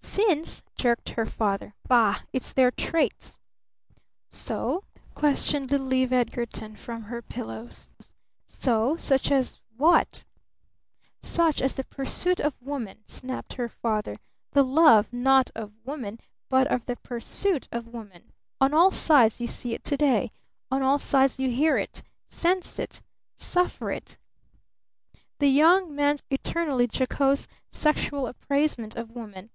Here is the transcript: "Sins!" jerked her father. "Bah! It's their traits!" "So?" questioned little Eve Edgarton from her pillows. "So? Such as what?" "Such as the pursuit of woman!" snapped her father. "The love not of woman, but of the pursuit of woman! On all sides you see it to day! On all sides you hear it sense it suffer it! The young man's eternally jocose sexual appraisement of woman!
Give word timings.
"Sins!" 0.00 0.62
jerked 0.76 1.08
her 1.08 1.26
father. 1.26 1.74
"Bah! 1.88 2.20
It's 2.32 2.52
their 2.52 2.70
traits!" 2.70 3.40
"So?" 4.30 4.84
questioned 5.16 5.72
little 5.72 5.92
Eve 5.92 6.12
Edgarton 6.12 6.76
from 6.76 7.02
her 7.02 7.20
pillows. 7.20 7.90
"So? 8.46 8.96
Such 8.96 9.32
as 9.32 9.58
what?" 9.76 10.24
"Such 11.22 11.60
as 11.60 11.74
the 11.74 11.82
pursuit 11.82 12.38
of 12.38 12.54
woman!" 12.62 12.98
snapped 13.06 13.54
her 13.54 13.68
father. 13.68 14.18
"The 14.52 14.62
love 14.62 15.12
not 15.12 15.50
of 15.56 15.72
woman, 15.84 16.20
but 16.48 16.68
of 16.68 16.86
the 16.86 16.94
pursuit 16.94 17.66
of 17.72 17.88
woman! 17.88 18.32
On 18.60 18.72
all 18.72 18.92
sides 18.92 19.40
you 19.40 19.48
see 19.48 19.74
it 19.74 19.82
to 19.86 19.96
day! 19.96 20.30
On 20.70 20.82
all 20.82 21.00
sides 21.00 21.40
you 21.40 21.50
hear 21.50 21.76
it 21.76 22.04
sense 22.28 22.78
it 22.78 23.02
suffer 23.36 23.90
it! 23.90 24.18
The 25.40 25.48
young 25.48 25.92
man's 25.96 26.22
eternally 26.30 26.86
jocose 26.92 27.48
sexual 27.72 28.28
appraisement 28.28 28.94
of 28.94 29.10
woman! 29.10 29.50